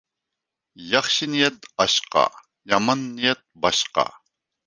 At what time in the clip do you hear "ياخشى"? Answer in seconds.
0.93-1.27